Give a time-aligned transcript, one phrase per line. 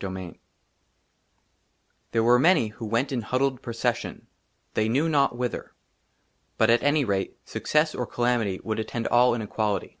[0.00, 0.40] 17 XVII ^
[2.12, 4.26] THERE WERE MANY WHO WENT IN HUDDLED PROCESSION,
[4.72, 5.74] THEY KNEW NOT WHITHER;
[6.56, 9.98] BUT, AT ANY RATE, SUCCESS OR CALAMITY WOULD ATTEND ALL IN EQUALITY.